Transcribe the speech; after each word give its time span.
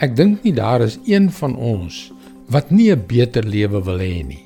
Ek 0.00 0.14
dink 0.16 0.46
nie 0.46 0.54
daar 0.56 0.80
is 0.80 0.96
een 1.04 1.26
van 1.36 1.52
ons 1.60 1.96
wat 2.50 2.70
nie 2.72 2.88
'n 2.90 3.04
beter 3.06 3.44
lewe 3.44 3.84
wil 3.84 4.00
hê 4.00 4.24
nie. 4.24 4.44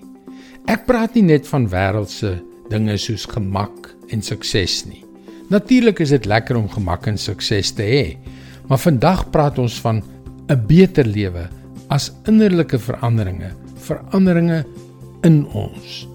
Ek 0.67 0.87
praat 0.87 1.15
nie 1.15 1.23
net 1.23 1.47
van 1.47 1.69
wêreldse 1.69 2.43
dinge 2.69 2.97
soos 2.99 3.25
gemak 3.25 3.95
en 4.11 4.23
sukses 4.23 4.85
nie. 4.87 5.05
Natuurlik 5.51 6.01
is 6.01 6.11
dit 6.11 6.27
lekker 6.27 6.57
om 6.57 6.69
gemak 6.69 7.07
en 7.07 7.19
sukses 7.19 7.71
te 7.71 7.83
hê, 7.83 8.17
maar 8.69 8.79
vandag 8.79 9.31
praat 9.31 9.59
ons 9.59 9.81
van 9.81 10.03
'n 10.49 10.67
beter 10.67 11.05
lewe 11.05 11.49
as 11.89 12.13
innerlike 12.27 12.79
veranderinge, 12.79 13.53
veranderinge 13.77 14.65
in 15.23 15.47
ons. 15.47 16.09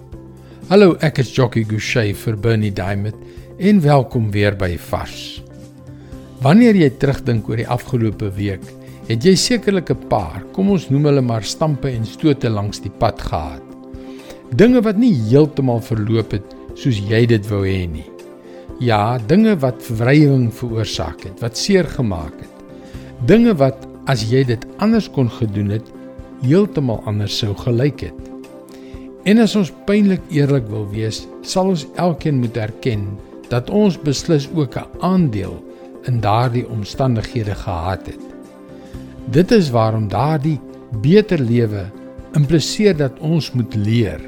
Hallo, 0.68 0.96
ek 1.00 1.18
is 1.18 1.34
Jockey 1.34 1.64
Gouchee 1.64 2.14
vir 2.14 2.36
Bernie 2.36 2.72
Diamond 2.72 3.16
en 3.58 3.80
welkom 3.80 4.30
weer 4.30 4.54
by 4.56 4.76
Vars. 4.76 5.42
Wanneer 6.42 6.74
jy 6.74 6.90
terugdink 6.90 7.48
oor 7.48 7.56
die 7.56 7.68
afgelope 7.68 8.30
week, 8.36 8.79
het 9.10 9.24
jy 9.26 9.32
sekerlik 9.34 9.90
'n 9.90 10.06
paar, 10.08 10.44
kom 10.54 10.70
ons 10.70 10.88
noem 10.88 11.04
hulle 11.10 11.20
maar 11.20 11.42
stampe 11.42 11.90
en 11.90 12.04
stote 12.06 12.48
langs 12.48 12.78
die 12.80 12.92
pad 12.98 13.20
gehad. 13.20 13.62
Dinge 14.54 14.80
wat 14.82 14.96
nie 14.96 15.12
heeltemal 15.12 15.80
verloop 15.80 16.30
het 16.30 16.54
soos 16.74 16.98
jy 16.98 17.26
dit 17.26 17.48
wou 17.50 17.64
hê 17.66 17.90
nie. 17.90 18.06
Ja, 18.78 19.18
dinge 19.18 19.56
wat 19.58 19.82
verwrywing 19.82 20.52
veroorsaak 20.52 21.24
het, 21.24 21.40
wat 21.40 21.58
seer 21.58 21.84
gemaak 21.84 22.38
het. 22.38 22.54
Dinge 23.26 23.54
wat 23.54 23.88
as 24.06 24.22
jy 24.30 24.44
dit 24.44 24.66
anders 24.78 25.10
kon 25.10 25.28
gedoen 25.28 25.70
het, 25.70 25.86
heeltemal 26.42 27.02
anders 27.04 27.38
sou 27.38 27.54
gelyk 27.54 28.00
het. 28.00 28.20
En 29.24 29.38
as 29.38 29.56
ons 29.56 29.72
pynlik 29.86 30.22
eerlik 30.30 30.68
wil 30.68 30.88
wees, 30.88 31.26
sal 31.42 31.66
ons 31.66 31.86
elkeen 31.96 32.40
moet 32.40 32.56
erken 32.56 33.18
dat 33.50 33.70
ons 33.70 33.98
beslis 33.98 34.48
ook 34.54 34.76
'n 34.76 34.88
aandeel 35.00 35.58
in 36.06 36.20
daardie 36.20 36.68
omstandighede 36.68 37.54
gehad 37.54 38.06
het. 38.06 38.29
Dit 39.28 39.50
is 39.50 39.70
waarom 39.70 40.08
daardie 40.08 40.60
beter 41.02 41.38
lewe 41.38 41.90
impliseer 42.38 42.96
dat 42.96 43.18
ons 43.20 43.52
moet 43.52 43.74
leer, 43.74 44.20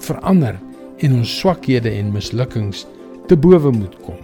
verander 0.00 0.58
en 0.98 1.14
ons 1.20 1.36
swakhede 1.38 1.90
en 1.90 2.12
mislukkings 2.12 2.86
te 3.28 3.36
bowe 3.36 3.72
moet 3.72 3.94
kom. 4.04 4.18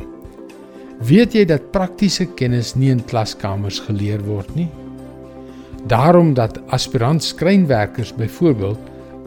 Weet 1.05 1.37
jy 1.37 1.45
dat 1.45 1.71
praktiese 1.73 2.27
kennis 2.39 2.75
nie 2.75 2.91
in 2.91 3.05
klaskamers 3.05 3.83
geleer 3.85 4.23
word 4.25 4.49
nie? 4.57 4.69
Daarom 5.87 6.35
dat 6.35 6.59
aspirant 6.75 7.23
skrynwerkers 7.23 8.15
byvoorbeeld 8.17 8.79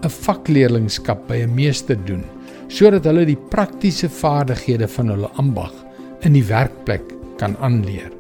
'n 0.04 0.10
vakleerlingskap 0.10 1.28
by 1.28 1.44
'n 1.44 1.56
meester 1.56 1.98
doen 2.06 2.24
sodat 2.68 3.06
hulle 3.06 3.26
die 3.26 3.40
praktiese 3.50 4.10
vaardighede 4.10 4.88
van 4.88 5.10
hulle 5.10 5.30
ambag 5.42 5.74
in 6.22 6.34
die 6.34 6.46
werkplek 6.46 7.02
kan 7.38 7.58
aanleer. 7.58 8.19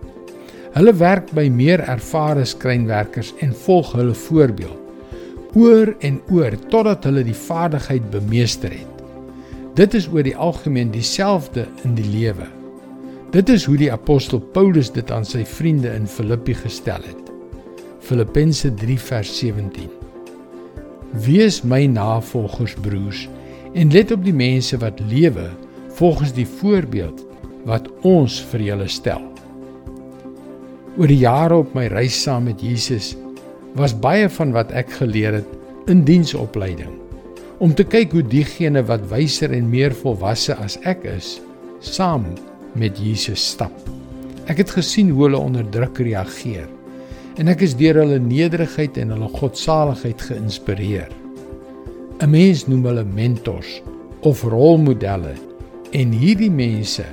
Hulle 0.69 0.93
werk 0.93 1.31
by 1.33 1.47
meer 1.49 1.81
ervare 1.89 2.43
skrynwerkers 2.45 3.31
en 3.41 3.55
volg 3.65 3.95
hulle 3.97 4.13
voorbeeld 4.13 4.77
oor 5.57 5.89
en 6.05 6.19
oor 6.29 6.53
totdat 6.69 7.07
hulle 7.07 7.23
die 7.25 7.33
vaardigheid 7.33 8.03
bemeester 8.13 8.69
het. 8.69 8.99
Dit 9.73 9.95
is 9.97 10.05
oor 10.13 10.21
die 10.27 10.35
algemeen 10.37 10.91
dieselfde 10.93 11.63
in 11.87 11.95
die 11.97 12.05
lewe. 12.05 12.45
Dit 13.33 13.49
is 13.49 13.65
hoe 13.65 13.77
die 13.81 13.89
apostel 13.89 14.43
Paulus 14.53 14.91
dit 14.93 15.09
aan 15.11 15.25
sy 15.25 15.41
vriende 15.45 15.89
in 15.97 16.05
Filippi 16.05 16.53
gestel 16.53 17.01
het. 17.01 17.33
Filippense 18.05 18.69
3 18.77 18.99
vers 19.09 19.33
17. 19.41 19.89
Wees 21.25 21.63
my 21.65 21.87
navolgers 21.89 22.77
broers 22.85 23.25
en 23.73 23.89
let 23.93 24.13
op 24.13 24.21
die 24.25 24.37
mense 24.37 24.77
wat 24.85 25.01
lewe 25.09 25.49
volgens 25.97 26.37
die 26.37 26.47
voorbeeld 26.61 27.25
wat 27.65 27.89
ons 28.05 28.37
vir 28.53 28.69
julle 28.69 28.87
stel. 28.87 29.25
Oor 30.99 31.07
die 31.07 31.21
jare 31.21 31.55
op 31.61 31.69
my 31.77 31.85
reis 31.87 32.17
saam 32.25 32.49
met 32.49 32.59
Jesus 32.59 33.13
was 33.79 33.93
baie 34.03 34.25
van 34.35 34.49
wat 34.51 34.73
ek 34.75 34.89
geleer 34.97 35.37
het 35.37 35.91
in 35.91 36.01
diensopleiding 36.03 36.91
om 37.63 37.71
te 37.71 37.85
kyk 37.87 38.11
hoe 38.17 38.23
diegene 38.27 38.81
wat 38.87 39.05
wyser 39.07 39.53
en 39.55 39.69
meer 39.71 39.95
volwasse 39.95 40.57
as 40.59 40.75
ek 40.83 41.05
is 41.07 41.37
saam 41.79 42.25
met 42.75 42.99
Jesus 42.99 43.39
stap. 43.53 43.71
Ek 44.51 44.59
het 44.59 44.73
gesien 44.75 45.13
hoe 45.15 45.29
hulle 45.29 45.39
onder 45.39 45.63
druk 45.71 46.01
reageer 46.03 46.67
en 47.39 47.47
ek 47.55 47.63
is 47.63 47.77
deur 47.79 48.01
hulle 48.01 48.19
nederigheid 48.19 48.99
en 48.99 49.15
hulle 49.15 49.31
godsaligheid 49.39 50.27
geïnspireer. 50.27 51.07
'n 52.19 52.27
Mens 52.27 52.65
noem 52.67 52.83
hulle 52.91 53.07
mentors 53.07 53.79
of 54.27 54.43
rolmodelle 54.43 55.37
en 55.95 56.11
hierdie 56.11 56.51
mense 56.51 57.07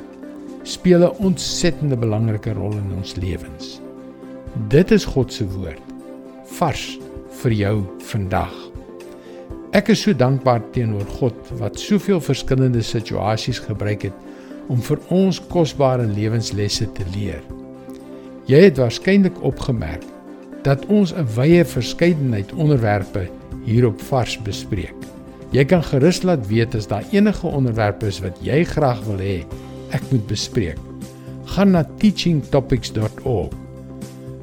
speel 0.67 1.01
'n 1.07 1.17
ontsettende 1.23 1.97
belangrike 1.97 2.53
rol 2.53 2.73
in 2.73 2.91
ons 2.97 3.15
lewens. 3.15 3.81
Dit 4.69 4.91
is 4.91 5.05
God 5.05 5.33
se 5.33 5.47
woord 5.47 5.83
vars 6.59 6.99
vir 7.43 7.53
jou 7.53 7.83
vandag. 7.99 8.55
Ek 9.71 9.89
is 9.89 10.01
so 10.01 10.15
dankbaar 10.15 10.63
teenoor 10.73 11.07
God 11.19 11.35
wat 11.59 11.79
soveel 11.79 12.21
verskillende 12.21 12.83
situasies 12.83 13.59
gebruik 13.59 14.03
het 14.03 14.15
om 14.67 14.83
vir 14.83 14.99
ons 15.09 15.41
kosbare 15.47 16.07
lewenslesse 16.07 16.93
te 16.93 17.05
leer. 17.15 17.43
Jy 18.47 18.61
het 18.61 18.79
waarskynlik 18.79 19.43
opgemerk 19.43 20.03
dat 20.63 20.87
ons 20.87 21.13
'n 21.13 21.27
wye 21.37 21.65
verskeidenheid 21.65 22.53
onderwerpe 22.53 23.29
hierop 23.65 24.01
vars 24.01 24.39
bespreek. 24.43 24.95
Jy 25.51 25.65
kan 25.65 25.83
gerus 25.83 26.23
laat 26.23 26.47
weet 26.47 26.75
as 26.75 26.87
daar 26.87 27.05
enige 27.13 27.47
onderwerpe 27.47 28.07
is 28.07 28.21
wat 28.21 28.39
jy 28.43 28.65
graag 28.65 29.05
wil 29.05 29.19
hê 29.19 29.45
ek 29.97 30.05
moet 30.13 30.27
bespreek. 30.31 30.81
Gaan 31.57 31.75
na 31.77 31.85
teachingtopics.org. 32.01 33.55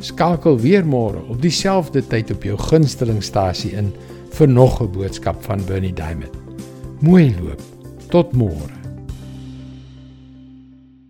Skakel 0.04 0.60
weer 0.60 0.84
môre 0.84 1.22
op 1.32 1.42
dieselfde 1.44 2.04
tyd 2.12 2.32
op 2.34 2.44
jou 2.44 2.58
gunstelingstasie 2.60 3.72
in 3.80 3.94
vir 4.34 4.48
nog 4.50 4.82
'n 4.82 4.92
boodskap 4.92 5.44
van 5.44 5.66
Bernie 5.66 5.94
Diamond. 5.94 6.36
Mooi 7.00 7.36
loop. 7.40 7.62
Tot 8.10 8.34
môre. 8.34 8.83